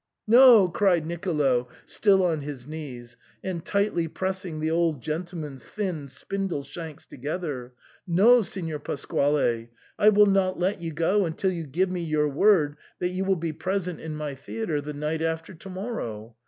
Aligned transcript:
"No," 0.27 0.67
cried 0.67 1.05
Nicolo, 1.05 1.67
still 1.85 2.23
on 2.25 2.41
his 2.41 2.65
knees, 2.65 3.17
and 3.43 3.63
tightly 3.63 4.07
pressing 4.07 4.59
the 4.59 4.71
old 4.71 4.99
gentleman's 4.99 5.63
thin 5.63 6.07
spindle 6.07 6.63
shanks 6.63 7.05
to 7.05 7.17
gether," 7.17 7.73
no, 8.19 8.41
Signor 8.41 8.79
Pasquale, 8.79 9.69
I 9.99 10.09
will 10.09 10.25
not 10.25 10.57
let 10.57 10.81
you 10.81 10.91
go 10.91 11.27
until 11.27 11.51
you 11.51 11.67
give 11.67 11.91
me 11.91 12.01
your 12.01 12.27
word 12.29 12.77
that 12.97 13.09
you 13.09 13.23
will 13.25 13.35
be 13.35 13.53
present 13.53 13.99
in 13.99 14.15
my 14.15 14.33
theatre 14.33 14.81
the 14.81 14.93
night 14.93 15.21
after 15.21 15.53
to 15.53 15.69
morrow. 15.69 16.35